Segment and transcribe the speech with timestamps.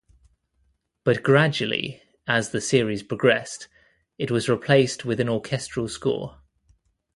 [1.03, 3.67] But gradually, as the series progressed,
[4.17, 6.39] it was replaced with an orchestral score.